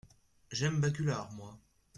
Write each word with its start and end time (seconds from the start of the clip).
J’aime 0.51 0.81
Baculard, 0.81 1.31
moi! 1.33 1.59